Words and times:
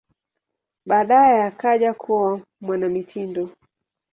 Baadaye 0.85 1.43
akaja 1.43 1.91
kuwa 1.93 2.41
mwanamitindo. 2.61 3.49